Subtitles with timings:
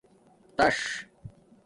[0.57, 0.77] تاݽ